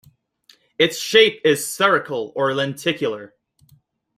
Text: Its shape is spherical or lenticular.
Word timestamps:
Its 0.79 0.97
shape 0.97 1.39
is 1.45 1.71
spherical 1.71 2.33
or 2.35 2.55
lenticular. 2.55 3.35